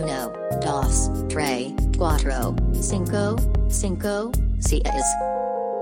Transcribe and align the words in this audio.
dos, 0.00 1.10
tres, 1.28 1.72
cuatro, 1.96 2.56
cinco, 2.72 3.36
cinco, 3.68 4.32
seis. 4.58 4.82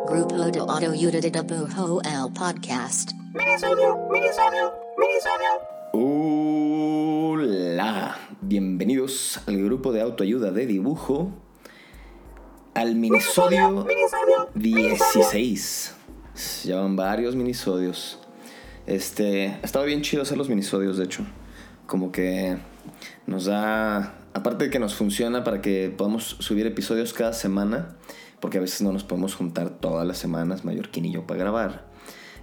Grupo 0.06 0.36
de 0.36 0.58
Autoayuda 0.58 1.20
de 1.20 1.30
Dibujo 1.30 2.02
el 2.02 2.32
podcast. 2.34 3.12
Hola, 5.92 7.48
bienvenidos 8.42 9.40
al 9.46 9.64
grupo 9.64 9.92
de 9.92 10.02
autoayuda 10.02 10.50
de 10.50 10.66
dibujo, 10.66 11.32
al 12.74 12.94
minisodio 12.94 13.86
16. 14.54 15.94
Llevan 16.64 16.96
varios 16.96 17.34
minisodios. 17.34 18.18
Este, 18.86 19.48
ha 19.48 19.64
estado 19.64 19.86
bien 19.86 20.02
chido 20.02 20.22
hacer 20.22 20.36
los 20.36 20.50
minisodios, 20.50 20.98
de 20.98 21.04
hecho. 21.04 21.24
Como 21.92 22.10
que 22.10 22.56
nos 23.26 23.44
da, 23.44 24.14
aparte 24.32 24.64
de 24.64 24.70
que 24.70 24.78
nos 24.78 24.94
funciona 24.94 25.44
para 25.44 25.60
que 25.60 25.92
podamos 25.94 26.36
subir 26.38 26.66
episodios 26.66 27.12
cada 27.12 27.34
semana, 27.34 27.96
porque 28.40 28.56
a 28.56 28.62
veces 28.62 28.80
no 28.80 28.92
nos 28.92 29.04
podemos 29.04 29.34
juntar 29.34 29.68
todas 29.68 30.06
las 30.06 30.16
semanas, 30.16 30.64
Mallorquín 30.64 31.04
y 31.04 31.12
yo, 31.12 31.26
para 31.26 31.40
grabar. 31.40 31.84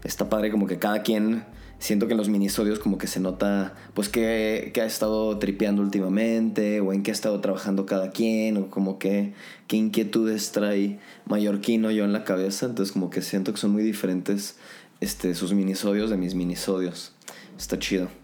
Está 0.03 0.29
padre 0.29 0.51
como 0.51 0.67
que 0.67 0.77
cada 0.77 1.01
quien, 1.01 1.45
siento 1.79 2.05
que 2.05 2.11
en 2.11 2.19
los 2.19 2.29
minisodios 2.29 2.77
como 2.77 2.99
que 2.99 3.07
se 3.07 3.19
nota, 3.19 3.73
pues 3.95 4.07
que, 4.07 4.71
ha 4.79 4.85
estado 4.85 5.39
tripeando 5.39 5.81
últimamente, 5.81 6.79
o 6.79 6.93
en 6.93 7.01
qué 7.01 7.09
ha 7.09 7.15
estado 7.15 7.41
trabajando 7.41 7.87
cada 7.87 8.11
quien, 8.11 8.55
o 8.55 8.69
como 8.69 8.99
que 8.99 9.33
qué 9.65 9.77
inquietudes 9.77 10.51
trae 10.51 10.99
Mallorquín 11.25 11.83
o 11.85 11.89
yo 11.89 12.05
en 12.05 12.13
la 12.13 12.23
cabeza. 12.23 12.67
Entonces 12.67 12.93
como 12.93 13.09
que 13.09 13.23
siento 13.23 13.51
que 13.51 13.57
son 13.57 13.71
muy 13.71 13.81
diferentes 13.81 14.57
este, 15.01 15.33
sus 15.33 15.53
minisodios 15.53 16.11
de 16.11 16.17
mis 16.17 16.35
minisodios. 16.35 17.13
Está 17.57 17.79
chido. 17.79 18.18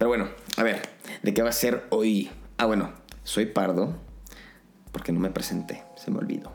Pero 0.00 0.08
bueno, 0.08 0.30
a 0.56 0.62
ver, 0.62 0.80
¿de 1.22 1.34
qué 1.34 1.42
va 1.42 1.50
a 1.50 1.52
ser 1.52 1.84
hoy? 1.90 2.30
Ah, 2.56 2.64
bueno, 2.64 2.90
soy 3.22 3.44
Pardo, 3.44 3.98
porque 4.92 5.12
no 5.12 5.20
me 5.20 5.28
presenté, 5.28 5.82
se 5.94 6.10
me 6.10 6.16
olvidó. 6.16 6.52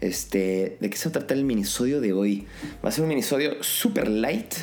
Este, 0.00 0.76
¿de 0.80 0.90
qué 0.90 0.96
se 0.96 1.08
va 1.08 1.10
a 1.10 1.12
tratar 1.12 1.36
el 1.36 1.44
minisodio 1.44 2.00
de 2.00 2.12
hoy? 2.12 2.48
Va 2.84 2.88
a 2.88 2.92
ser 2.92 3.04
un 3.04 3.10
minisodio 3.10 3.62
super 3.62 4.08
light, 4.08 4.54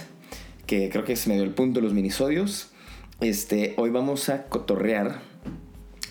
que 0.67 0.89
creo 0.89 1.05
que 1.05 1.13
es 1.13 1.25
medio 1.27 1.41
el 1.43 1.51
punto 1.51 1.79
de 1.79 1.85
los 1.85 1.93
minisodios. 1.93 2.71
Este, 3.21 3.75
hoy 3.77 3.91
vamos 3.91 4.27
a 4.27 4.47
cotorrear. 4.47 5.21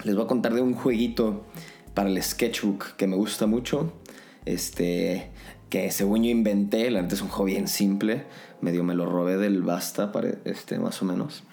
Les 0.04 0.14
voy 0.14 0.24
a 0.24 0.26
contar 0.26 0.54
de 0.54 0.62
un 0.62 0.72
jueguito 0.72 1.44
para 1.92 2.08
el 2.08 2.22
sketchbook 2.22 2.96
que 2.96 3.06
me 3.06 3.16
gusta 3.16 3.46
mucho. 3.46 3.92
Este, 4.46 5.28
que 5.68 5.90
según 5.90 6.24
yo 6.24 6.30
inventé, 6.30 6.90
la 6.90 7.02
neta 7.02 7.14
es 7.14 7.20
un 7.20 7.28
juego 7.28 7.44
bien 7.44 7.68
simple. 7.68 8.24
Medio 8.62 8.84
me 8.84 8.94
lo 8.94 9.04
robé 9.04 9.36
del 9.36 9.60
Basta, 9.60 10.10
este, 10.46 10.78
más 10.78 11.02
o 11.02 11.04
menos. 11.04 11.44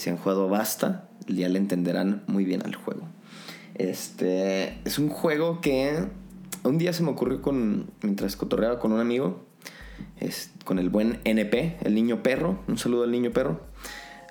Si 0.00 0.08
han 0.08 0.16
jugado 0.16 0.48
Basta, 0.48 1.10
ya 1.26 1.50
le 1.50 1.58
entenderán 1.58 2.22
muy 2.26 2.46
bien 2.46 2.62
al 2.64 2.74
juego. 2.74 3.02
Este, 3.74 4.78
es 4.86 4.98
un 4.98 5.10
juego 5.10 5.60
que 5.60 6.06
un 6.64 6.78
día 6.78 6.94
se 6.94 7.02
me 7.02 7.10
ocurrió 7.10 7.42
con, 7.42 7.90
mientras 8.00 8.34
cotorreaba 8.34 8.78
con 8.78 8.92
un 8.92 9.00
amigo, 9.00 9.44
es, 10.18 10.52
con 10.64 10.78
el 10.78 10.88
buen 10.88 11.20
NP, 11.24 11.76
el 11.82 11.94
niño 11.94 12.22
perro. 12.22 12.60
Un 12.66 12.78
saludo 12.78 13.04
al 13.04 13.10
niño 13.10 13.30
perro. 13.30 13.60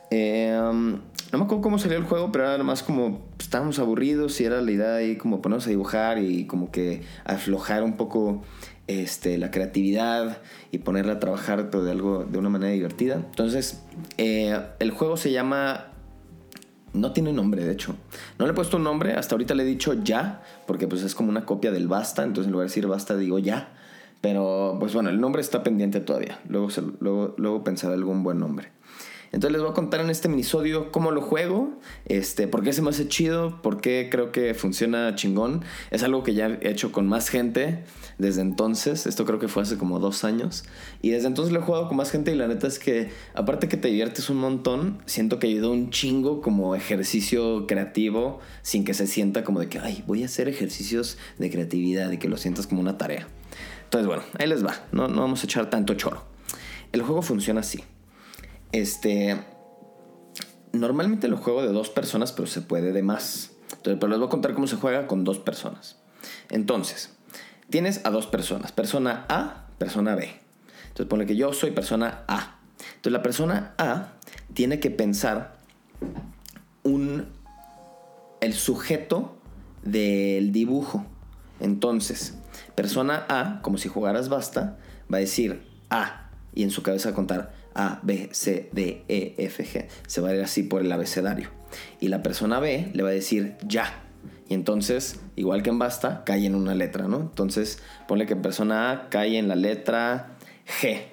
Um, 0.09 1.01
no 1.31 1.37
me 1.37 1.43
acuerdo 1.43 1.61
cómo 1.61 1.77
salió 1.77 1.99
el 1.99 2.03
juego, 2.03 2.31
pero 2.31 2.51
era 2.51 2.63
más 2.63 2.81
como 2.81 3.19
pues, 3.37 3.45
estábamos 3.45 3.77
aburridos 3.77 4.41
y 4.41 4.45
era 4.45 4.63
la 4.63 4.71
idea 4.71 4.95
ahí 4.95 5.17
como 5.17 5.39
ponernos 5.39 5.67
a 5.67 5.69
dibujar 5.69 6.17
y 6.17 6.47
como 6.47 6.71
que 6.71 7.03
aflojar 7.25 7.83
un 7.83 7.95
poco 7.95 8.41
este, 8.89 9.37
la 9.37 9.51
creatividad 9.51 10.39
y 10.71 10.79
ponerla 10.79 11.13
a 11.13 11.19
trabajar 11.19 11.69
pero 11.69 11.83
de 11.83 11.91
algo 11.91 12.25
de 12.25 12.39
una 12.39 12.49
manera 12.49 12.73
divertida. 12.73 13.17
Entonces, 13.17 13.83
eh, 14.17 14.59
el 14.79 14.89
juego 14.89 15.15
se 15.15 15.31
llama 15.31 15.91
no 16.93 17.11
tiene 17.11 17.31
nombre, 17.31 17.63
de 17.63 17.71
hecho. 17.71 17.95
No 18.39 18.47
le 18.47 18.51
he 18.51 18.55
puesto 18.55 18.77
un 18.77 18.83
nombre, 18.83 19.13
hasta 19.13 19.35
ahorita 19.35 19.53
le 19.53 19.61
he 19.61 19.65
dicho 19.67 19.93
ya, 19.93 20.41
porque 20.65 20.87
pues 20.87 21.03
es 21.03 21.13
como 21.13 21.29
una 21.29 21.45
copia 21.45 21.71
del 21.71 21.87
basta, 21.87 22.23
entonces 22.23 22.47
en 22.47 22.51
lugar 22.51 22.65
de 22.65 22.71
decir 22.71 22.87
basta 22.87 23.15
digo 23.15 23.37
ya. 23.37 23.73
Pero 24.21 24.75
pues 24.79 24.95
bueno, 24.95 25.11
el 25.11 25.21
nombre 25.21 25.43
está 25.43 25.61
pendiente 25.61 25.99
todavía. 25.99 26.39
Luego, 26.49 26.69
luego, 26.99 27.35
luego 27.37 27.63
pensaré 27.63 27.93
algún 27.93 28.23
buen 28.23 28.39
nombre. 28.39 28.71
Entonces 29.31 29.51
les 29.51 29.61
voy 29.61 29.71
a 29.71 29.73
contar 29.73 30.01
en 30.01 30.09
este 30.09 30.27
minisodio 30.27 30.91
cómo 30.91 31.11
lo 31.11 31.21
juego, 31.21 31.71
este, 32.05 32.47
por 32.47 32.63
qué 32.63 32.73
se 32.73 32.81
me 32.81 32.89
hace 32.89 33.07
chido, 33.07 33.61
por 33.61 33.79
qué 33.79 34.09
creo 34.11 34.31
que 34.31 34.53
funciona 34.53 35.13
chingón. 35.15 35.63
Es 35.91 36.03
algo 36.03 36.23
que 36.23 36.33
ya 36.33 36.47
he 36.47 36.69
hecho 36.69 36.91
con 36.91 37.07
más 37.07 37.29
gente 37.29 37.83
desde 38.17 38.41
entonces. 38.41 39.05
Esto 39.05 39.25
creo 39.25 39.37
que 39.37 39.47
fue 39.47 39.63
hace 39.63 39.77
como 39.77 39.99
dos 39.99 40.23
años. 40.23 40.63
Y 41.01 41.11
desde 41.11 41.27
entonces 41.27 41.53
lo 41.53 41.59
he 41.59 41.63
jugado 41.63 41.87
con 41.87 41.97
más 41.97 42.11
gente 42.11 42.31
y 42.31 42.35
la 42.35 42.47
neta 42.47 42.67
es 42.67 42.79
que 42.79 43.11
aparte 43.35 43.67
que 43.67 43.77
te 43.77 43.89
diviertes 43.89 44.29
un 44.29 44.37
montón, 44.37 44.99
siento 45.05 45.39
que 45.39 45.47
ayuda 45.47 45.69
un 45.69 45.91
chingo 45.91 46.41
como 46.41 46.75
ejercicio 46.75 47.67
creativo 47.67 48.39
sin 48.63 48.83
que 48.83 48.93
se 48.93 49.05
sienta 49.05 49.43
como 49.43 49.59
de 49.59 49.69
que, 49.69 49.79
ay, 49.79 50.03
voy 50.07 50.23
a 50.23 50.25
hacer 50.25 50.47
ejercicios 50.47 51.17
de 51.37 51.49
creatividad 51.51 52.11
y 52.11 52.17
que 52.17 52.29
lo 52.29 52.37
sientas 52.37 52.65
como 52.65 52.81
una 52.81 52.97
tarea. 52.97 53.27
Entonces 53.83 54.07
bueno, 54.07 54.23
ahí 54.37 54.47
les 54.47 54.65
va. 54.65 54.75
No, 54.91 55.07
no 55.07 55.21
vamos 55.21 55.41
a 55.41 55.45
echar 55.45 55.69
tanto 55.69 55.93
choro. 55.93 56.23
El 56.91 57.03
juego 57.03 57.21
funciona 57.21 57.59
así. 57.59 57.83
Este. 58.71 59.43
Normalmente 60.71 61.27
lo 61.27 61.37
juego 61.37 61.63
de 61.63 61.69
dos 61.69 61.89
personas, 61.89 62.31
pero 62.31 62.47
se 62.47 62.61
puede 62.61 62.91
de 62.91 63.01
más. 63.01 63.51
Entonces, 63.71 63.97
pero 63.99 64.07
les 64.07 64.19
voy 64.19 64.27
a 64.27 64.29
contar 64.29 64.53
cómo 64.53 64.67
se 64.67 64.75
juega 64.75 65.07
con 65.07 65.23
dos 65.23 65.39
personas. 65.39 65.97
Entonces, 66.49 67.17
tienes 67.69 68.05
a 68.05 68.11
dos 68.11 68.27
personas. 68.27 68.71
Persona 68.71 69.25
A, 69.29 69.67
persona 69.77 70.15
B. 70.15 70.29
Entonces, 70.89 71.07
pone 71.07 71.25
que 71.25 71.35
yo 71.35 71.53
soy 71.53 71.71
persona 71.71 72.23
A. 72.27 72.59
Entonces, 72.95 73.11
la 73.11 73.23
persona 73.23 73.73
A 73.77 74.13
tiene 74.53 74.79
que 74.79 74.91
pensar 74.91 75.57
un. 76.83 77.27
el 78.41 78.53
sujeto 78.53 79.37
del 79.83 80.51
dibujo. 80.51 81.05
Entonces, 81.59 82.37
persona 82.75 83.25
A, 83.27 83.61
como 83.61 83.77
si 83.77 83.89
jugaras 83.89 84.29
basta, 84.29 84.77
va 85.11 85.17
a 85.17 85.21
decir 85.21 85.67
A 85.89 86.28
y 86.59 86.63
en 86.63 86.71
su 86.71 86.83
cabeza 86.83 87.13
contar 87.13 87.53
a, 87.73 88.01
B, 88.03 88.27
C, 88.33 88.67
D, 88.73 89.05
E, 89.07 89.33
F, 89.37 89.63
G. 89.63 89.87
Se 90.07 90.19
va 90.19 90.27
a 90.27 90.35
ir 90.35 90.41
así 90.41 90.61
por 90.61 90.81
el 90.81 90.91
abecedario. 90.91 91.49
Y 92.01 92.09
la 92.09 92.21
persona 92.21 92.59
B 92.59 92.89
le 92.91 93.01
va 93.01 93.07
a 93.07 93.13
decir 93.13 93.55
ya. 93.65 94.03
Y 94.49 94.55
entonces, 94.55 95.21
igual 95.37 95.63
que 95.63 95.69
en 95.69 95.79
basta, 95.79 96.25
cae 96.25 96.45
en 96.45 96.55
una 96.55 96.75
letra, 96.75 97.07
¿no? 97.07 97.21
Entonces, 97.21 97.79
ponle 98.09 98.25
que 98.25 98.35
persona 98.35 98.91
A 98.91 99.09
cae 99.09 99.37
en 99.37 99.47
la 99.47 99.55
letra 99.55 100.35
G. 100.81 101.03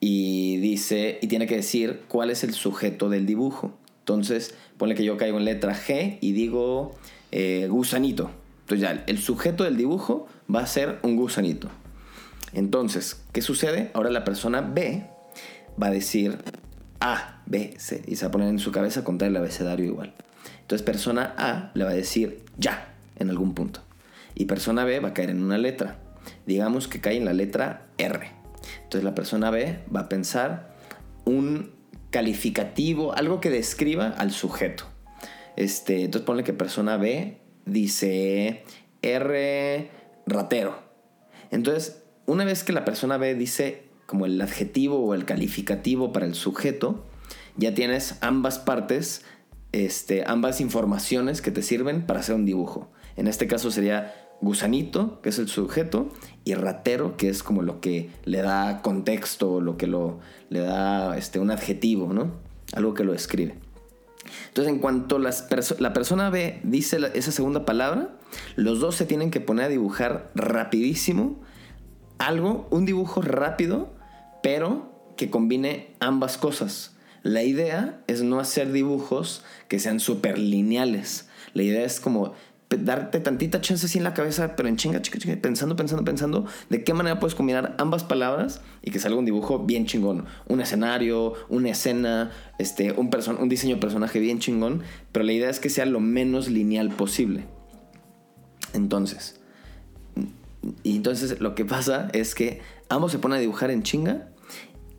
Y 0.00 0.56
dice, 0.56 1.20
y 1.22 1.28
tiene 1.28 1.46
que 1.46 1.54
decir 1.54 2.02
cuál 2.08 2.30
es 2.30 2.42
el 2.42 2.52
sujeto 2.52 3.08
del 3.08 3.24
dibujo. 3.24 3.78
Entonces, 4.00 4.56
ponle 4.78 4.96
que 4.96 5.04
yo 5.04 5.16
caigo 5.16 5.38
en 5.38 5.44
letra 5.44 5.76
G 5.76 6.18
y 6.20 6.32
digo 6.32 6.96
eh, 7.30 7.68
gusanito. 7.70 8.32
Entonces 8.62 8.80
ya, 8.80 9.04
el 9.06 9.18
sujeto 9.18 9.62
del 9.62 9.76
dibujo 9.76 10.26
va 10.52 10.62
a 10.62 10.66
ser 10.66 10.98
un 11.02 11.14
gusanito. 11.14 11.70
Entonces, 12.52 13.22
¿qué 13.32 13.42
sucede? 13.42 13.90
Ahora 13.94 14.10
la 14.10 14.24
persona 14.24 14.60
B 14.60 15.06
va 15.80 15.86
a 15.88 15.90
decir 15.90 16.38
A, 17.00 17.42
B, 17.46 17.74
C, 17.78 18.02
y 18.06 18.16
se 18.16 18.24
va 18.24 18.28
a 18.28 18.32
poner 18.32 18.48
en 18.48 18.58
su 18.58 18.72
cabeza 18.72 19.04
contar 19.04 19.28
el 19.28 19.36
abecedario 19.36 19.86
igual. 19.86 20.14
Entonces 20.60 20.84
persona 20.84 21.34
A 21.36 21.70
le 21.74 21.84
va 21.84 21.90
a 21.90 21.94
decir 21.94 22.44
ya 22.58 22.94
en 23.16 23.30
algún 23.30 23.54
punto. 23.54 23.80
Y 24.34 24.46
persona 24.46 24.84
B 24.84 25.00
va 25.00 25.08
a 25.08 25.14
caer 25.14 25.30
en 25.30 25.42
una 25.42 25.58
letra. 25.58 25.98
Digamos 26.46 26.88
que 26.88 27.00
cae 27.00 27.16
en 27.16 27.24
la 27.24 27.32
letra 27.32 27.86
R. 27.98 28.30
Entonces 28.84 29.04
la 29.04 29.14
persona 29.14 29.50
B 29.50 29.80
va 29.94 30.00
a 30.00 30.08
pensar 30.08 30.76
un 31.24 31.72
calificativo, 32.10 33.14
algo 33.14 33.40
que 33.40 33.50
describa 33.50 34.08
al 34.08 34.30
sujeto. 34.30 34.84
Este, 35.56 36.04
entonces 36.04 36.26
ponle 36.26 36.44
que 36.44 36.52
persona 36.52 36.96
B 36.96 37.38
dice 37.66 38.64
R 39.02 39.90
ratero. 40.26 40.78
Entonces, 41.50 42.01
una 42.26 42.44
vez 42.44 42.64
que 42.64 42.72
la 42.72 42.84
persona 42.84 43.16
B 43.16 43.34
dice 43.34 43.84
como 44.06 44.26
el 44.26 44.40
adjetivo 44.40 44.98
o 44.98 45.14
el 45.14 45.24
calificativo 45.24 46.12
para 46.12 46.26
el 46.26 46.34
sujeto, 46.34 47.04
ya 47.56 47.74
tienes 47.74 48.16
ambas 48.20 48.58
partes, 48.58 49.24
este, 49.72 50.24
ambas 50.26 50.60
informaciones 50.60 51.40
que 51.42 51.50
te 51.50 51.62
sirven 51.62 52.06
para 52.06 52.20
hacer 52.20 52.34
un 52.34 52.44
dibujo. 52.44 52.90
En 53.16 53.26
este 53.26 53.46
caso 53.46 53.70
sería 53.70 54.14
gusanito, 54.40 55.20
que 55.22 55.28
es 55.28 55.38
el 55.38 55.48
sujeto, 55.48 56.10
y 56.44 56.54
ratero, 56.54 57.16
que 57.16 57.28
es 57.28 57.42
como 57.42 57.62
lo 57.62 57.80
que 57.80 58.10
le 58.24 58.42
da 58.42 58.82
contexto, 58.82 59.60
lo 59.60 59.76
que 59.76 59.86
lo, 59.86 60.18
le 60.50 60.60
da 60.60 61.16
este, 61.16 61.38
un 61.38 61.50
adjetivo, 61.50 62.12
¿no? 62.12 62.32
Algo 62.74 62.94
que 62.94 63.04
lo 63.04 63.12
describe. 63.12 63.54
Entonces, 64.48 64.72
en 64.72 64.80
cuanto 64.80 65.18
las 65.18 65.48
la 65.80 65.92
persona 65.92 66.30
B 66.30 66.60
dice 66.64 66.98
esa 67.14 67.32
segunda 67.32 67.64
palabra, 67.64 68.10
los 68.56 68.80
dos 68.80 68.94
se 68.96 69.06
tienen 69.06 69.30
que 69.30 69.40
poner 69.40 69.66
a 69.66 69.68
dibujar 69.68 70.30
rapidísimo 70.34 71.40
algo, 72.26 72.66
un 72.70 72.84
dibujo 72.86 73.22
rápido 73.22 73.90
pero 74.42 74.92
que 75.16 75.30
combine 75.30 75.94
ambas 76.00 76.36
cosas. 76.36 76.96
La 77.22 77.44
idea 77.44 78.02
es 78.08 78.22
no 78.22 78.40
hacer 78.40 78.72
dibujos 78.72 79.44
que 79.68 79.78
sean 79.78 80.00
súper 80.00 80.38
lineales. 80.38 81.28
La 81.54 81.62
idea 81.62 81.84
es 81.84 82.00
como 82.00 82.34
darte 82.68 83.20
tantita 83.20 83.60
chance 83.60 83.84
así 83.84 83.98
en 83.98 84.04
la 84.04 84.14
cabeza, 84.14 84.56
pero 84.56 84.68
en 84.68 84.76
chinga, 84.76 85.02
chinga, 85.02 85.18
chinga, 85.18 85.36
pensando, 85.40 85.76
pensando, 85.76 86.04
pensando, 86.04 86.46
de 86.70 86.82
qué 86.82 86.94
manera 86.94 87.20
puedes 87.20 87.34
combinar 87.34 87.76
ambas 87.78 88.02
palabras 88.02 88.62
y 88.82 88.90
que 88.90 88.98
salga 88.98 89.18
un 89.18 89.26
dibujo 89.26 89.60
bien 89.60 89.86
chingón. 89.86 90.24
Un 90.48 90.60
escenario, 90.60 91.34
una 91.48 91.70
escena, 91.70 92.32
este, 92.58 92.92
un, 92.92 93.10
un 93.38 93.48
diseño 93.48 93.76
de 93.76 93.80
personaje 93.80 94.18
bien 94.18 94.38
chingón, 94.40 94.82
pero 95.12 95.24
la 95.24 95.32
idea 95.32 95.50
es 95.50 95.60
que 95.60 95.68
sea 95.68 95.84
lo 95.84 96.00
menos 96.00 96.48
lineal 96.48 96.88
posible. 96.90 97.44
Entonces, 98.72 99.41
y 100.82 100.96
entonces 100.96 101.40
lo 101.40 101.54
que 101.54 101.64
pasa 101.64 102.08
es 102.12 102.34
que 102.34 102.60
ambos 102.88 103.12
se 103.12 103.18
ponen 103.18 103.38
a 103.38 103.40
dibujar 103.40 103.70
en 103.70 103.82
chinga 103.82 104.28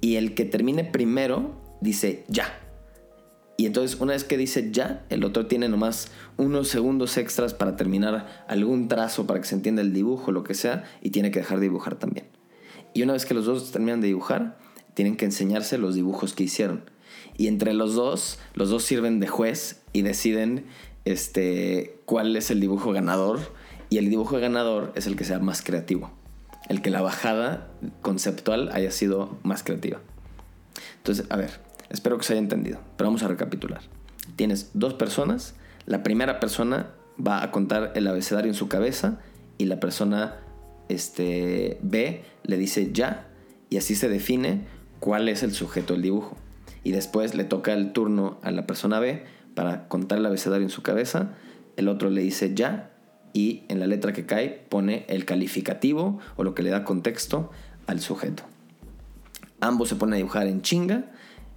y 0.01 0.15
el 0.15 0.33
que 0.33 0.45
termine 0.45 0.83
primero 0.83 1.61
dice 1.81 2.25
ya. 2.27 2.59
Y 3.55 3.67
entonces 3.67 3.99
una 4.01 4.13
vez 4.13 4.23
que 4.23 4.37
dice 4.37 4.71
ya, 4.71 5.05
el 5.09 5.23
otro 5.23 5.45
tiene 5.45 5.69
nomás 5.69 6.09
unos 6.37 6.67
segundos 6.67 7.17
extras 7.17 7.53
para 7.53 7.75
terminar 7.75 8.45
algún 8.47 8.87
trazo 8.87 9.27
para 9.27 9.39
que 9.39 9.47
se 9.47 9.55
entienda 9.55 9.81
el 9.81 9.93
dibujo, 9.93 10.31
lo 10.31 10.43
que 10.43 10.55
sea, 10.55 10.83
y 11.01 11.11
tiene 11.11 11.31
que 11.31 11.39
dejar 11.39 11.59
de 11.59 11.67
dibujar 11.67 11.95
también. 11.95 12.27
Y 12.93 13.03
una 13.03 13.13
vez 13.13 13.25
que 13.25 13.33
los 13.33 13.45
dos 13.45 13.71
terminan 13.71 14.01
de 14.01 14.07
dibujar, 14.07 14.57
tienen 14.93 15.17
que 15.17 15.25
enseñarse 15.25 15.77
los 15.77 15.95
dibujos 15.95 16.33
que 16.33 16.43
hicieron. 16.43 16.89
Y 17.37 17.47
entre 17.47 17.73
los 17.73 17.95
dos, 17.95 18.39
los 18.53 18.69
dos 18.69 18.83
sirven 18.83 19.19
de 19.19 19.27
juez 19.27 19.81
y 19.93 20.01
deciden 20.01 20.65
este, 21.05 21.99
cuál 22.05 22.35
es 22.35 22.51
el 22.51 22.59
dibujo 22.59 22.91
ganador. 22.91 23.39
Y 23.89 23.97
el 23.97 24.09
dibujo 24.09 24.39
ganador 24.39 24.91
es 24.95 25.07
el 25.07 25.15
que 25.15 25.25
sea 25.25 25.39
más 25.39 25.61
creativo. 25.61 26.11
El 26.69 26.81
que 26.81 26.89
la 26.89 27.01
bajada 27.01 27.67
conceptual 28.01 28.69
haya 28.73 28.91
sido 28.91 29.37
más 29.43 29.63
creativa. 29.63 29.99
Entonces, 30.97 31.25
a 31.29 31.35
ver, 31.35 31.59
Espero 31.93 32.17
que 32.17 32.23
se 32.23 32.33
haya 32.33 32.41
entendido, 32.41 32.79
pero 32.97 33.07
vamos 33.07 33.21
a 33.21 33.27
recapitular. 33.27 33.81
Tienes 34.35 34.71
dos 34.73 34.95
personas, 34.95 35.53
la 35.85 36.01
primera 36.01 36.39
persona 36.39 36.89
va 37.25 37.43
a 37.43 37.51
contar 37.51 37.91
el 37.95 38.07
abecedario 38.07 38.49
en 38.49 38.55
su 38.55 38.67
cabeza 38.67 39.19
y 39.59 39.65
la 39.65 39.79
persona 39.79 40.37
este, 40.89 41.77
B 41.83 42.23
le 42.43 42.57
dice 42.57 42.91
ya 42.93 43.27
y 43.69 43.77
así 43.77 43.93
se 43.93 44.09
define 44.09 44.65
cuál 44.99 45.29
es 45.29 45.43
el 45.43 45.53
sujeto 45.53 45.93
del 45.93 46.01
dibujo. 46.01 46.35
Y 46.83 46.91
después 46.91 47.35
le 47.35 47.43
toca 47.43 47.73
el 47.73 47.93
turno 47.93 48.39
a 48.41 48.49
la 48.49 48.65
persona 48.65 48.99
B 48.99 49.23
para 49.53 49.87
contar 49.87 50.17
el 50.17 50.25
abecedario 50.25 50.65
en 50.65 50.71
su 50.71 50.81
cabeza, 50.81 51.33
el 51.77 51.87
otro 51.89 52.09
le 52.09 52.21
dice 52.21 52.55
ya 52.55 52.91
y 53.33 53.63
en 53.67 53.79
la 53.79 53.87
letra 53.87 54.13
que 54.13 54.25
cae 54.25 54.49
pone 54.69 55.05
el 55.09 55.25
calificativo 55.25 56.19
o 56.37 56.43
lo 56.43 56.53
que 56.53 56.63
le 56.63 56.69
da 56.69 56.83
contexto 56.83 57.51
al 57.87 57.99
sujeto. 57.99 58.43
Ambos 59.59 59.89
se 59.89 59.95
ponen 59.95 60.13
a 60.13 60.17
dibujar 60.17 60.47
en 60.47 60.61
chinga 60.61 61.11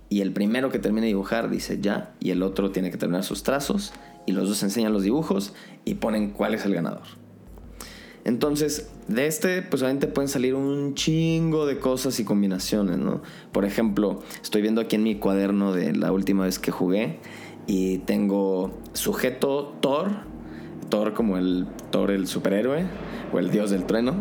y 0.08 0.20
el 0.20 0.32
primero 0.32 0.70
que 0.70 0.78
termine 0.78 1.02
de 1.02 1.08
dibujar 1.08 1.50
dice 1.50 1.81
ya 1.81 2.14
y 2.20 2.31
el 2.31 2.43
otro 2.43 2.70
tiene 2.70 2.90
que 2.90 2.96
terminar 2.96 3.25
sus 3.25 3.43
trazos 3.43 3.93
y 4.26 4.32
los 4.32 4.49
dos 4.49 4.62
enseñan 4.62 4.93
los 4.93 5.02
dibujos 5.02 5.55
y 5.84 5.94
ponen 5.94 6.31
cuál 6.31 6.55
es 6.55 6.64
el 6.64 6.75
ganador. 6.75 7.02
Entonces, 8.25 8.90
de 9.06 9.29
este, 9.29 9.62
pues 9.62 9.82
obviamente 9.82 10.08
pueden 10.08 10.29
salir 10.29 10.56
un 10.56 10.94
chingo 10.94 11.64
de 11.64 11.79
cosas 11.79 12.19
y 12.19 12.25
combinaciones, 12.25 12.99
¿no? 12.99 13.22
Por 13.52 13.64
ejemplo, 13.64 14.20
estoy 14.43 14.62
viendo 14.62 14.81
aquí 14.81 14.96
en 14.96 15.05
mi 15.05 15.14
cuaderno 15.14 15.72
de 15.72 15.94
la 15.94 16.11
última 16.11 16.44
vez 16.44 16.58
que 16.58 16.72
jugué 16.72 17.20
y 17.69 17.99
tengo 17.99 18.76
sujeto 18.94 19.76
Thor, 19.81 20.11
Thor 20.88 21.15
como 21.15 21.37
el 21.38 21.67
Thor 21.91 22.11
el 22.11 22.27
superhéroe 22.27 22.85
o 23.33 23.38
el 23.38 23.50
dios 23.50 23.71
del 23.71 23.85
trueno 23.85 24.15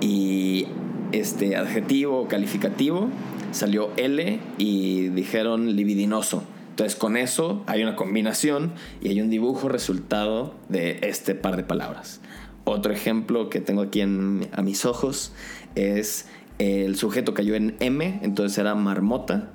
y 0.00 0.66
este 1.12 1.56
adjetivo 1.56 2.28
calificativo 2.28 3.08
salió 3.52 3.90
L 3.96 4.40
y 4.58 5.08
dijeron 5.08 5.76
libidinoso. 5.76 6.44
Entonces 6.70 6.96
con 6.96 7.16
eso 7.16 7.62
hay 7.66 7.82
una 7.82 7.96
combinación 7.96 8.72
y 9.00 9.08
hay 9.08 9.20
un 9.20 9.30
dibujo 9.30 9.68
resultado 9.68 10.54
de 10.68 10.98
este 11.02 11.34
par 11.34 11.56
de 11.56 11.62
palabras. 11.62 12.20
Otro 12.64 12.92
ejemplo 12.92 13.48
que 13.48 13.60
tengo 13.60 13.82
aquí 13.82 14.00
en, 14.00 14.48
a 14.52 14.60
mis 14.62 14.84
ojos 14.84 15.32
es 15.74 16.26
el 16.58 16.96
sujeto 16.96 17.34
cayó 17.34 17.54
en 17.54 17.76
M, 17.80 18.20
entonces 18.22 18.58
era 18.58 18.74
marmota, 18.74 19.52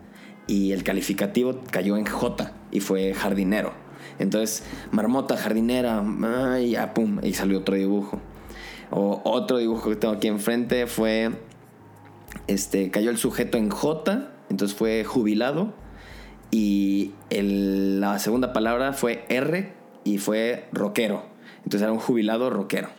y 0.48 0.72
el 0.72 0.84
calificativo 0.84 1.60
cayó 1.72 1.98
en 1.98 2.06
J 2.06 2.54
y 2.72 2.80
fue 2.80 3.14
jardinero. 3.14 3.74
Entonces, 4.20 4.64
marmota, 4.92 5.38
jardinera, 5.38 6.04
y 6.62 6.72
ya, 6.72 6.94
pum, 6.94 7.20
y 7.24 7.34
salió 7.34 7.60
otro 7.60 7.76
dibujo. 7.76 8.20
O 8.92 9.22
otro 9.24 9.58
dibujo 9.58 9.90
que 9.90 9.96
tengo 9.96 10.14
aquí 10.14 10.28
enfrente 10.28 10.86
fue 10.86 11.32
este, 12.48 12.92
cayó 12.92 13.10
el 13.10 13.18
sujeto 13.18 13.58
en 13.58 13.70
J, 13.70 14.32
entonces 14.50 14.78
fue 14.78 15.04
jubilado. 15.04 15.74
Y 16.52 17.14
la 17.30 18.20
segunda 18.20 18.52
palabra 18.52 18.92
fue 18.92 19.26
R 19.30 19.72
y 20.04 20.18
fue 20.18 20.68
rockero. 20.74 21.24
Entonces 21.60 21.84
era 21.84 21.94
un 21.94 22.00
jubilado 22.00 22.50
rockero. 22.50 22.90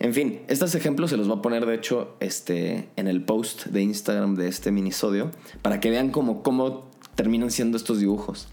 En 0.00 0.12
fin, 0.12 0.42
estos 0.48 0.74
ejemplos 0.74 1.10
se 1.10 1.16
los 1.16 1.28
voy 1.28 1.38
a 1.38 1.42
poner 1.42 1.64
de 1.64 1.74
hecho 1.74 2.14
este, 2.20 2.90
en 2.96 3.08
el 3.08 3.24
post 3.24 3.66
de 3.66 3.80
Instagram 3.80 4.34
de 4.34 4.48
este 4.48 4.70
minisodio 4.70 5.30
para 5.62 5.80
que 5.80 5.90
vean 5.90 6.10
cómo 6.10 6.90
terminan 7.14 7.50
siendo 7.50 7.78
estos 7.78 8.00
dibujos. 8.00 8.48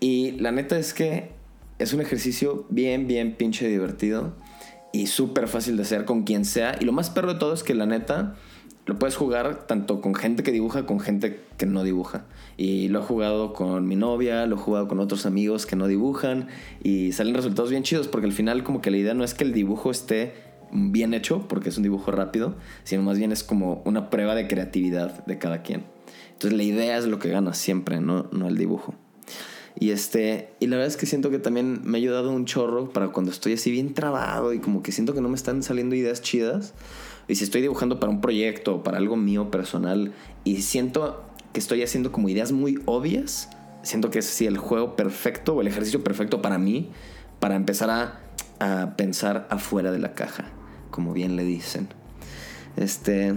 Y 0.00 0.32
la 0.32 0.50
neta 0.50 0.78
es 0.78 0.94
que 0.94 1.30
es 1.78 1.92
un 1.92 2.00
ejercicio 2.00 2.66
bien, 2.70 3.06
bien 3.06 3.36
pinche 3.36 3.68
divertido 3.68 4.34
y 4.92 5.06
súper 5.06 5.46
fácil 5.46 5.76
de 5.76 5.82
hacer 5.82 6.04
con 6.04 6.24
quien 6.24 6.44
sea. 6.44 6.76
Y 6.80 6.84
lo 6.84 6.92
más 6.92 7.10
perro 7.10 7.34
de 7.34 7.38
todo 7.38 7.54
es 7.54 7.62
que 7.62 7.74
la 7.74 7.86
neta 7.86 8.36
lo 8.86 8.98
puedes 8.98 9.14
jugar 9.14 9.66
tanto 9.66 10.00
con 10.00 10.14
gente 10.14 10.42
que 10.42 10.52
dibuja, 10.52 10.86
con 10.86 11.00
gente 11.00 11.44
que 11.56 11.66
no 11.66 11.84
dibuja. 11.84 12.24
Y 12.56 12.88
lo 12.88 13.00
he 13.00 13.02
jugado 13.02 13.52
con 13.52 13.86
mi 13.86 13.94
novia, 13.94 14.46
lo 14.46 14.56
he 14.56 14.58
jugado 14.58 14.88
con 14.88 15.00
otros 15.00 15.26
amigos 15.26 15.66
que 15.66 15.76
no 15.76 15.86
dibujan 15.86 16.48
y 16.82 17.12
salen 17.12 17.34
resultados 17.34 17.70
bien 17.70 17.82
chidos 17.82 18.08
porque 18.08 18.26
al 18.26 18.32
final 18.32 18.64
como 18.64 18.80
que 18.80 18.90
la 18.90 18.96
idea 18.96 19.14
no 19.14 19.22
es 19.22 19.34
que 19.34 19.44
el 19.44 19.52
dibujo 19.52 19.90
esté 19.90 20.34
bien 20.72 21.14
hecho 21.14 21.46
porque 21.48 21.68
es 21.68 21.76
un 21.76 21.82
dibujo 21.82 22.10
rápido, 22.10 22.56
sino 22.84 23.02
más 23.02 23.18
bien 23.18 23.32
es 23.32 23.44
como 23.44 23.82
una 23.84 24.10
prueba 24.10 24.34
de 24.34 24.48
creatividad 24.48 25.24
de 25.26 25.38
cada 25.38 25.62
quien. 25.62 25.84
Entonces 26.32 26.56
la 26.56 26.62
idea 26.62 26.98
es 26.98 27.06
lo 27.06 27.18
que 27.18 27.28
gana 27.28 27.54
siempre, 27.54 28.00
no, 28.00 28.28
no 28.32 28.48
el 28.48 28.56
dibujo. 28.56 28.94
Y 29.80 29.92
este, 29.92 30.52
y 30.60 30.66
la 30.66 30.76
verdad 30.76 30.88
es 30.88 30.98
que 30.98 31.06
siento 31.06 31.30
que 31.30 31.38
también 31.38 31.80
me 31.84 31.96
ha 31.96 32.00
ayudado 32.00 32.30
un 32.30 32.44
chorro 32.44 32.90
para 32.90 33.08
cuando 33.08 33.32
estoy 33.32 33.54
así 33.54 33.70
bien 33.70 33.94
trabado 33.94 34.52
y 34.52 34.60
como 34.60 34.82
que 34.82 34.92
siento 34.92 35.14
que 35.14 35.22
no 35.22 35.30
me 35.30 35.36
están 35.36 35.62
saliendo 35.62 35.96
ideas 35.96 36.20
chidas 36.20 36.74
y 37.28 37.36
si 37.36 37.44
estoy 37.44 37.62
dibujando 37.62 37.98
para 37.98 38.12
un 38.12 38.20
proyecto 38.20 38.82
para 38.82 38.98
algo 38.98 39.16
mío 39.16 39.50
personal 39.50 40.12
y 40.44 40.60
siento 40.60 41.24
que 41.54 41.60
estoy 41.60 41.82
haciendo 41.82 42.12
como 42.12 42.28
ideas 42.28 42.52
muy 42.52 42.78
obvias, 42.84 43.48
siento 43.82 44.10
que 44.10 44.18
es 44.18 44.28
así 44.28 44.44
el 44.44 44.58
juego 44.58 44.96
perfecto 44.96 45.54
o 45.54 45.62
el 45.62 45.66
ejercicio 45.66 46.04
perfecto 46.04 46.42
para 46.42 46.58
mí 46.58 46.90
para 47.38 47.56
empezar 47.56 47.88
a, 47.88 48.20
a 48.58 48.96
pensar 48.96 49.46
afuera 49.48 49.92
de 49.92 49.98
la 49.98 50.12
caja, 50.12 50.50
como 50.90 51.14
bien 51.14 51.36
le 51.36 51.44
dicen. 51.44 51.88
Este, 52.76 53.28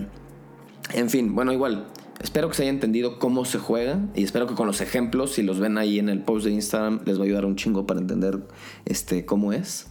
en 0.94 1.10
fin, 1.10 1.34
bueno, 1.34 1.54
igual, 1.54 1.88
espero 2.24 2.50
que 2.50 2.56
se 2.56 2.64
haya 2.64 2.72
entendido 2.72 3.20
cómo 3.20 3.46
se 3.46 3.60
juega 3.60 4.00
y 4.16 4.24
espero 4.24 4.48
que 4.48 4.56
con 4.56 4.66
los 4.66 4.82
ejemplos, 4.82 5.34
si 5.34 5.44
los 5.44 5.60
ven 5.60 5.78
ahí 5.78 6.00
en 6.00 6.10
el 6.10 6.22
post 6.22 6.46
de 6.46 6.52
Instagram, 6.52 7.02
les 7.06 7.18
va 7.18 7.24
a 7.24 7.26
ayudar 7.26 7.46
un 7.46 7.56
chingo 7.56 7.86
para 7.86 8.00
entender 8.00 8.40
este, 8.86 9.26
cómo 9.26 9.54
es. 9.54 9.88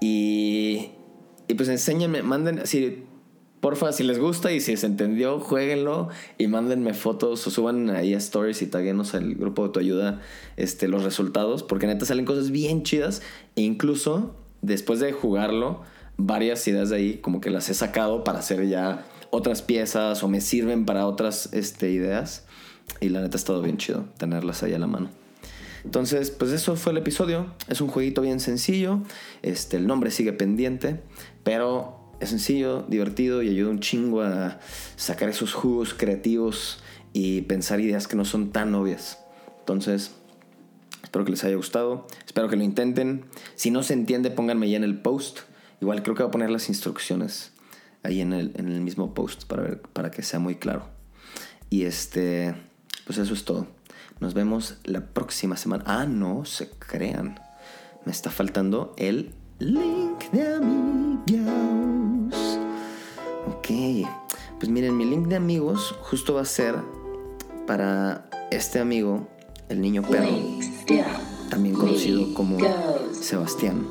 Y, 0.00 0.90
y 1.48 1.54
pues 1.54 1.68
enséñenme, 1.68 2.22
manden, 2.22 2.58
así, 2.58 3.04
Porfa, 3.60 3.92
si 3.92 4.02
les 4.02 4.18
gusta 4.18 4.50
y 4.50 4.60
si 4.60 4.76
se 4.76 4.86
entendió, 4.86 5.38
jueguenlo 5.38 6.08
y 6.36 6.48
mándenme 6.48 6.94
fotos 6.94 7.46
o 7.46 7.50
suban 7.52 7.90
ahí 7.90 8.12
a 8.12 8.18
stories 8.18 8.60
y 8.60 8.66
taguenos 8.66 9.14
al 9.14 9.36
grupo 9.36 9.68
de 9.68 9.72
tu 9.72 9.78
ayuda 9.78 10.20
este, 10.56 10.88
los 10.88 11.04
resultados, 11.04 11.62
porque 11.62 11.86
neta 11.86 12.04
salen 12.04 12.24
cosas 12.24 12.50
bien 12.50 12.82
chidas 12.82 13.22
e 13.54 13.60
incluso 13.60 14.34
después 14.62 14.98
de 14.98 15.12
jugarlo, 15.12 15.82
varias 16.16 16.66
ideas 16.66 16.90
de 16.90 16.96
ahí 16.96 17.18
como 17.18 17.40
que 17.40 17.50
las 17.50 17.68
he 17.68 17.74
sacado 17.74 18.24
para 18.24 18.40
hacer 18.40 18.66
ya 18.66 19.06
otras 19.34 19.62
piezas 19.62 20.22
o 20.22 20.28
me 20.28 20.42
sirven 20.42 20.84
para 20.84 21.06
otras 21.06 21.48
este, 21.54 21.90
ideas 21.90 22.44
y 23.00 23.08
la 23.08 23.22
neta 23.22 23.36
ha 23.36 23.40
estado 23.40 23.62
bien 23.62 23.78
chido 23.78 24.04
tenerlas 24.18 24.62
ahí 24.62 24.74
a 24.74 24.78
la 24.78 24.86
mano. 24.86 25.08
Entonces, 25.84 26.30
pues 26.30 26.52
eso 26.52 26.76
fue 26.76 26.92
el 26.92 26.98
episodio. 26.98 27.46
Es 27.66 27.80
un 27.80 27.88
jueguito 27.88 28.20
bien 28.20 28.40
sencillo. 28.40 29.00
Este, 29.40 29.78
el 29.78 29.86
nombre 29.86 30.10
sigue 30.10 30.34
pendiente, 30.34 31.00
pero 31.44 31.98
es 32.20 32.28
sencillo, 32.28 32.82
divertido 32.82 33.42
y 33.42 33.48
ayuda 33.48 33.70
un 33.70 33.80
chingo 33.80 34.20
a 34.20 34.60
sacar 34.96 35.30
esos 35.30 35.54
jugos 35.54 35.94
creativos 35.94 36.82
y 37.14 37.40
pensar 37.42 37.80
ideas 37.80 38.06
que 38.06 38.16
no 38.16 38.26
son 38.26 38.52
tan 38.52 38.74
obvias. 38.74 39.18
Entonces, 39.60 40.12
espero 41.02 41.24
que 41.24 41.30
les 41.30 41.42
haya 41.42 41.56
gustado, 41.56 42.06
espero 42.26 42.50
que 42.50 42.56
lo 42.56 42.64
intenten. 42.64 43.24
Si 43.54 43.70
no 43.70 43.82
se 43.82 43.94
entiende, 43.94 44.30
pónganme 44.30 44.68
ya 44.68 44.76
en 44.76 44.84
el 44.84 45.00
post. 45.00 45.38
Igual 45.80 46.02
creo 46.02 46.14
que 46.14 46.22
voy 46.22 46.28
a 46.28 46.32
poner 46.32 46.50
las 46.50 46.68
instrucciones 46.68 47.51
ahí 48.02 48.20
en 48.20 48.32
el, 48.32 48.52
en 48.56 48.68
el 48.68 48.80
mismo 48.80 49.14
post 49.14 49.44
para, 49.44 49.62
ver, 49.62 49.80
para 49.80 50.10
que 50.10 50.22
sea 50.22 50.38
muy 50.38 50.56
claro. 50.56 50.86
Y 51.70 51.84
este, 51.84 52.54
pues 53.06 53.18
eso 53.18 53.34
es 53.34 53.44
todo. 53.44 53.66
Nos 54.20 54.34
vemos 54.34 54.78
la 54.84 55.06
próxima 55.06 55.56
semana. 55.56 55.84
Ah, 55.86 56.06
no 56.06 56.44
se 56.44 56.70
crean. 56.70 57.40
Me 58.04 58.12
está 58.12 58.30
faltando 58.30 58.94
el 58.96 59.34
link 59.58 60.30
de 60.32 60.54
amigos. 60.54 62.34
Ok, 63.46 63.68
pues 64.58 64.68
miren, 64.68 64.96
mi 64.96 65.04
link 65.04 65.26
de 65.26 65.36
amigos 65.36 65.94
justo 66.02 66.34
va 66.34 66.42
a 66.42 66.44
ser 66.44 66.76
para 67.66 68.28
este 68.50 68.78
amigo, 68.78 69.28
el 69.68 69.80
niño 69.80 70.02
perro, 70.02 70.36
también 71.48 71.74
conocido 71.74 72.34
como 72.34 72.58
Sebastián. 73.12 73.86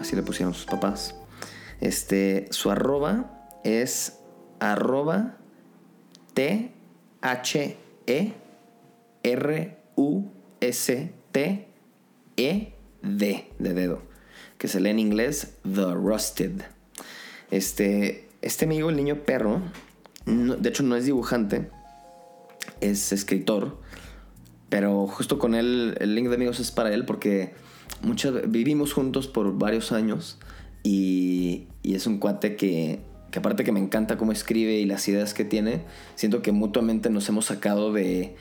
así 0.00 0.16
le 0.16 0.22
pusieron 0.22 0.54
sus 0.54 0.66
papás. 0.66 1.14
Este, 1.80 2.48
su 2.50 2.70
arroba 2.70 3.41
es 3.64 4.18
arroba 4.60 5.36
T 6.34 6.72
H 7.20 7.76
E 8.06 8.32
R 9.22 9.78
U 9.96 10.24
S 10.60 11.12
T 11.32 11.68
E 12.36 12.72
D 13.02 13.50
de 13.58 13.74
dedo, 13.74 14.02
que 14.58 14.68
se 14.68 14.80
lee 14.80 14.90
en 14.90 14.98
inglés 14.98 15.56
The 15.62 15.94
Rusted. 15.94 16.62
Este, 17.50 18.28
este 18.40 18.64
amigo, 18.64 18.90
el 18.90 18.96
niño 18.96 19.24
perro, 19.24 19.60
de 20.24 20.68
hecho 20.68 20.82
no 20.82 20.96
es 20.96 21.04
dibujante, 21.04 21.68
es 22.80 23.12
escritor, 23.12 23.78
pero 24.68 25.06
justo 25.06 25.38
con 25.38 25.54
él, 25.54 25.96
el 26.00 26.14
link 26.14 26.28
de 26.28 26.36
amigos 26.36 26.60
es 26.60 26.70
para 26.70 26.94
él 26.94 27.04
porque 27.04 27.52
muchas, 28.02 28.50
vivimos 28.50 28.94
juntos 28.94 29.28
por 29.28 29.58
varios 29.58 29.92
años 29.92 30.38
y, 30.82 31.66
y 31.82 31.94
es 31.94 32.06
un 32.06 32.18
cuate 32.18 32.56
que, 32.56 33.00
que 33.32 33.38
aparte 33.38 33.64
que 33.64 33.72
me 33.72 33.80
encanta 33.80 34.18
cómo 34.18 34.30
escribe 34.30 34.74
y 34.74 34.84
las 34.84 35.08
ideas 35.08 35.32
que 35.32 35.44
tiene, 35.44 35.80
siento 36.16 36.42
que 36.42 36.52
mutuamente 36.52 37.08
nos 37.08 37.26
hemos 37.30 37.46
sacado 37.46 37.90
de, 37.90 38.36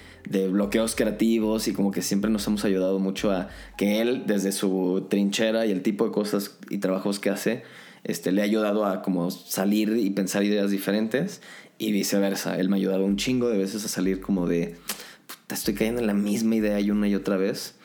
bloqueos 0.51 0.95
creativos 0.95 1.69
y 1.69 1.74
como 1.74 1.91
que 1.91 2.01
siempre 2.01 2.29
nos 2.29 2.45
hemos 2.45 2.65
ayudado 2.65 3.00
mucho 3.00 3.31
a 3.31 3.48
que 3.77 4.01
él, 4.01 4.24
desde 4.27 4.51
su 4.51 5.07
trinchera 5.10 5.65
y 5.65 5.71
el 5.71 5.81
tipo 5.81 6.05
de 6.05 6.12
cosas 6.12 6.57
y 6.69 6.79
trabajos 6.79 7.19
que 7.19 7.29
hace, 7.29 7.63
este, 8.03 8.33
le 8.33 8.41
ha 8.41 8.43
ayudado 8.43 8.86
a 8.86 9.01
como 9.01 9.31
salir 9.31 9.95
y 9.95 10.10
pensar 10.10 10.43
ideas 10.43 10.71
diferentes 10.71 11.41
y 11.77 11.93
viceversa. 11.93 12.60
Él 12.60 12.67
me 12.67 12.75
ha 12.75 12.79
ayudado 12.79 13.05
un 13.05 13.15
chingo 13.15 13.48
de 13.48 13.57
veces 13.57 13.86
a 13.86 13.88
salir 13.88 14.19
como 14.19 14.45
de, 14.45 14.75
estoy 15.50 15.74
cayendo 15.74 16.01
en 16.01 16.07
la 16.07 16.13
misma 16.13 16.55
idea 16.55 16.81
y 16.81 16.91
una 16.91 17.07
y 17.07 17.15
otra 17.15 17.38
vez 17.38 17.75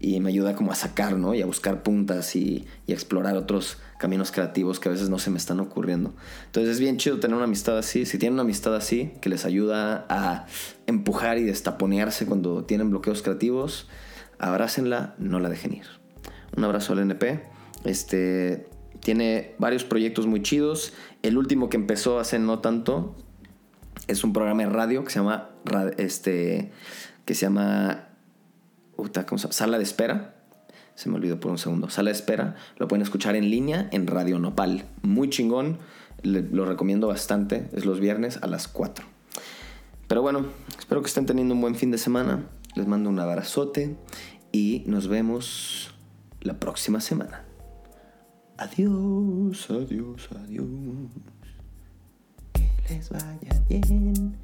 y 0.00 0.18
me 0.18 0.30
ayuda 0.30 0.56
como 0.56 0.72
a 0.72 0.74
sacar, 0.74 1.18
¿no? 1.18 1.34
Y 1.34 1.42
a 1.42 1.46
buscar 1.46 1.82
puntas 1.82 2.34
y, 2.34 2.66
y, 2.86 2.92
explorar 2.92 3.36
otros 3.36 3.76
caminos 3.98 4.32
creativos 4.32 4.80
que 4.80 4.88
a 4.88 4.92
veces 4.92 5.10
no 5.10 5.18
se 5.18 5.30
me 5.30 5.36
están 5.36 5.60
ocurriendo. 5.60 6.14
Entonces 6.46 6.72
es 6.72 6.80
bien 6.80 6.96
chido 6.96 7.20
tener 7.20 7.36
una 7.36 7.44
amistad 7.44 7.76
así. 7.76 8.06
Si 8.06 8.16
tienen 8.16 8.34
una 8.34 8.42
amistad 8.42 8.74
así 8.74 9.12
que 9.20 9.28
les 9.28 9.44
ayuda 9.44 10.06
a 10.08 10.46
empujar 10.86 11.36
y 11.36 11.44
destaponearse 11.44 12.24
cuando 12.24 12.64
tienen 12.64 12.88
bloqueos 12.88 13.20
creativos, 13.20 13.88
abrácenla, 14.38 15.14
no 15.18 15.38
la 15.38 15.50
dejen 15.50 15.74
ir. 15.74 15.86
Un 16.56 16.64
abrazo 16.64 16.94
al 16.94 17.00
NP. 17.00 17.42
Este 17.84 18.66
tiene 19.00 19.54
varios 19.58 19.84
proyectos 19.84 20.26
muy 20.26 20.42
chidos. 20.42 20.94
El 21.22 21.36
último 21.36 21.68
que 21.68 21.76
empezó 21.76 22.18
hace 22.18 22.38
no 22.38 22.60
tanto 22.60 23.16
es 24.08 24.24
un 24.24 24.32
programa 24.32 24.62
de 24.62 24.70
radio 24.70 25.04
que 25.04 25.10
se 25.10 25.18
llama 25.18 25.50
este 25.98 26.72
que 27.26 27.34
se 27.34 27.42
llama 27.42 28.09
Sala 29.50 29.78
de 29.78 29.84
Espera. 29.84 30.34
Se 30.94 31.08
me 31.08 31.16
olvidó 31.16 31.40
por 31.40 31.50
un 31.50 31.58
segundo. 31.58 31.88
Sala 31.88 32.10
de 32.10 32.16
Espera. 32.16 32.56
Lo 32.76 32.88
pueden 32.88 33.02
escuchar 33.02 33.36
en 33.36 33.50
línea 33.50 33.88
en 33.92 34.06
Radio 34.06 34.38
Nopal. 34.38 34.84
Muy 35.02 35.30
chingón. 35.30 35.78
lo 36.22 36.64
recomiendo 36.66 37.08
bastante. 37.08 37.68
Es 37.72 37.84
los 37.84 38.00
viernes 38.00 38.38
a 38.42 38.46
las 38.46 38.68
4. 38.68 39.04
Pero 40.08 40.22
bueno, 40.22 40.46
espero 40.78 41.02
que 41.02 41.06
estén 41.06 41.26
teniendo 41.26 41.54
un 41.54 41.60
buen 41.60 41.76
fin 41.76 41.90
de 41.90 41.98
semana. 41.98 42.44
Les 42.74 42.86
mando 42.86 43.10
un 43.10 43.18
abrazote 43.18 43.96
y 44.52 44.82
nos 44.86 45.08
vemos 45.08 45.94
la 46.40 46.58
próxima 46.58 47.00
semana. 47.00 47.44
Adiós, 48.58 49.70
adiós, 49.70 50.28
adiós. 50.32 50.66
Que 52.52 52.68
les 52.88 53.10
vaya 53.10 53.64
bien. 53.68 54.36